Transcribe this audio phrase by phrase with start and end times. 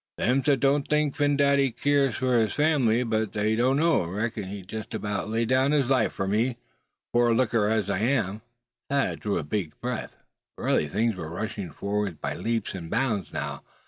[0.17, 4.03] "Thems as don't think Phin Dady keers fur his fambly, but they don't know.
[4.03, 6.57] Reckons he'd jest 'bout lay down his life fur me,
[7.13, 8.41] pore looker as I am!"
[8.89, 10.23] Thad drew a big breath.
[10.57, 13.61] Really things were rushing forward by leaps and bounds now.